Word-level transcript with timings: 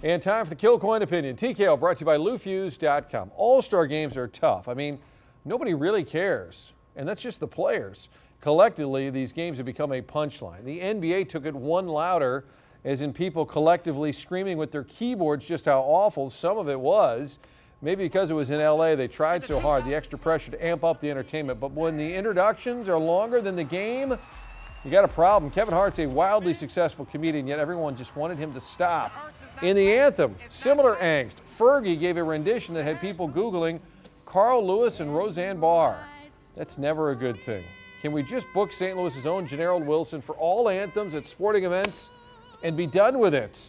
And 0.00 0.22
time 0.22 0.46
for 0.46 0.54
the 0.54 0.56
Kilcoin 0.56 1.02
Opinion. 1.02 1.34
TKO 1.34 1.78
brought 1.78 1.96
to 1.96 2.02
you 2.02 2.06
by 2.06 2.18
LouFuse.com. 2.18 3.32
All-star 3.34 3.84
games 3.88 4.16
are 4.16 4.28
tough. 4.28 4.68
I 4.68 4.74
mean, 4.74 5.00
nobody 5.44 5.74
really 5.74 6.04
cares. 6.04 6.72
And 6.94 7.08
that's 7.08 7.20
just 7.20 7.40
the 7.40 7.48
players. 7.48 8.08
Collectively, 8.40 9.10
these 9.10 9.32
games 9.32 9.56
have 9.56 9.66
become 9.66 9.90
a 9.90 10.00
punchline. 10.00 10.62
The 10.62 10.78
NBA 10.78 11.28
took 11.28 11.44
it 11.46 11.54
one 11.54 11.88
louder, 11.88 12.44
as 12.84 13.02
in 13.02 13.12
people 13.12 13.44
collectively 13.44 14.12
screaming 14.12 14.56
with 14.56 14.70
their 14.70 14.84
keyboards 14.84 15.44
just 15.44 15.64
how 15.64 15.80
awful 15.80 16.30
some 16.30 16.58
of 16.58 16.68
it 16.68 16.78
was. 16.78 17.40
Maybe 17.82 18.04
because 18.04 18.30
it 18.30 18.34
was 18.34 18.50
in 18.50 18.60
LA, 18.60 18.94
they 18.94 19.08
tried 19.08 19.44
so 19.44 19.58
hard, 19.58 19.84
the 19.84 19.96
extra 19.96 20.16
pressure 20.16 20.52
to 20.52 20.64
amp 20.64 20.84
up 20.84 21.00
the 21.00 21.10
entertainment. 21.10 21.58
But 21.58 21.72
when 21.72 21.96
the 21.96 22.14
introductions 22.14 22.88
are 22.88 22.98
longer 22.98 23.40
than 23.40 23.56
the 23.56 23.64
game, 23.64 24.16
you 24.84 24.92
got 24.92 25.04
a 25.04 25.08
problem. 25.08 25.50
Kevin 25.50 25.74
Hart's 25.74 25.98
a 25.98 26.06
wildly 26.06 26.54
successful 26.54 27.04
comedian, 27.04 27.48
yet 27.48 27.58
everyone 27.58 27.96
just 27.96 28.14
wanted 28.14 28.38
him 28.38 28.54
to 28.54 28.60
stop. 28.60 29.10
In 29.60 29.74
the 29.74 29.92
anthem, 29.92 30.36
similar 30.50 30.94
angst. 30.96 31.34
Fergie 31.58 31.98
gave 31.98 32.16
a 32.16 32.22
rendition 32.22 32.74
that 32.74 32.84
had 32.84 33.00
people 33.00 33.28
Googling 33.28 33.80
Carl 34.24 34.64
Lewis 34.64 35.00
and 35.00 35.14
Roseanne 35.14 35.58
Barr. 35.58 35.98
That's 36.56 36.78
never 36.78 37.10
a 37.10 37.16
good 37.16 37.40
thing. 37.40 37.64
Can 38.00 38.12
we 38.12 38.22
just 38.22 38.46
book 38.54 38.72
St. 38.72 38.96
Louis's 38.96 39.26
own 39.26 39.48
Generald 39.48 39.84
Wilson 39.84 40.20
for 40.20 40.36
all 40.36 40.68
anthems 40.68 41.14
at 41.14 41.26
sporting 41.26 41.64
events 41.64 42.08
and 42.62 42.76
be 42.76 42.86
done 42.86 43.18
with 43.18 43.34
it? 43.34 43.68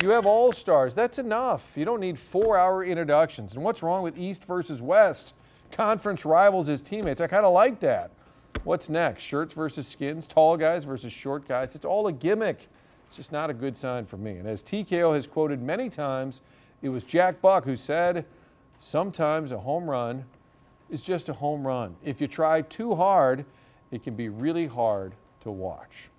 You 0.00 0.10
have 0.10 0.26
all 0.26 0.52
stars. 0.52 0.94
That's 0.94 1.18
enough. 1.18 1.72
You 1.74 1.84
don't 1.84 1.98
need 1.98 2.16
four 2.16 2.56
hour 2.56 2.84
introductions. 2.84 3.54
And 3.54 3.64
what's 3.64 3.82
wrong 3.82 4.04
with 4.04 4.16
East 4.16 4.44
versus 4.44 4.80
West? 4.80 5.34
Conference 5.72 6.24
rivals 6.24 6.68
as 6.68 6.80
teammates. 6.80 7.20
I 7.20 7.26
kind 7.26 7.44
of 7.44 7.52
like 7.52 7.80
that. 7.80 8.12
What's 8.62 8.88
next? 8.88 9.24
Shirts 9.24 9.52
versus 9.52 9.88
skins, 9.88 10.28
tall 10.28 10.56
guys 10.56 10.84
versus 10.84 11.12
short 11.12 11.48
guys. 11.48 11.74
It's 11.74 11.84
all 11.84 12.06
a 12.06 12.12
gimmick. 12.12 12.68
It's 13.08 13.16
just 13.16 13.32
not 13.32 13.50
a 13.50 13.54
good 13.54 13.76
sign 13.76 14.04
for 14.06 14.18
me. 14.18 14.36
And 14.36 14.46
as 14.46 14.62
TKO 14.62 15.14
has 15.14 15.26
quoted 15.26 15.62
many 15.62 15.88
times, 15.88 16.42
it 16.82 16.90
was 16.90 17.04
Jack 17.04 17.40
Buck 17.40 17.64
who 17.64 17.74
said, 17.74 18.26
Sometimes 18.78 19.50
a 19.50 19.58
home 19.58 19.88
run 19.88 20.24
is 20.90 21.02
just 21.02 21.28
a 21.28 21.32
home 21.32 21.66
run. 21.66 21.96
If 22.04 22.20
you 22.20 22.28
try 22.28 22.60
too 22.62 22.94
hard, 22.94 23.44
it 23.90 24.02
can 24.04 24.14
be 24.14 24.28
really 24.28 24.66
hard 24.66 25.14
to 25.40 25.50
watch. 25.50 26.10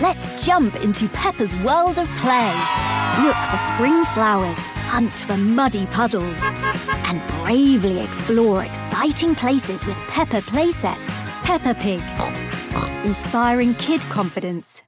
Let's 0.00 0.44
jump 0.44 0.74
into 0.76 1.08
Peppa's 1.08 1.54
world 1.56 1.98
of 1.98 2.08
play. 2.16 2.52
Look 3.22 3.36
for 3.36 3.58
spring 3.72 4.04
flowers, 4.06 4.58
hunt 4.88 5.12
for 5.12 5.36
muddy 5.36 5.86
puddles, 5.86 6.38
and 7.06 7.22
bravely 7.44 8.00
explore 8.00 8.64
exciting 8.64 9.36
places 9.36 9.86
with 9.86 9.96
Peppa 10.08 10.40
playsets. 10.42 10.98
Peppa 11.44 11.74
Pig, 11.74 12.02
inspiring 13.06 13.74
kid 13.74 14.00
confidence. 14.02 14.82